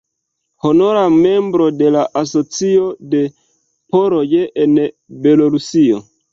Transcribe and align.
Honora 0.69 1.03
membro 1.15 1.67
de 1.83 1.91
la 1.97 2.07
Asocio 2.23 2.89
de 3.13 3.21
poloj 3.97 4.27
en 4.67 4.77
Belorusio. 5.29 6.05